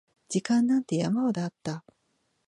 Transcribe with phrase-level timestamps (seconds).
[0.29, 1.83] 時間なんて山ほどあった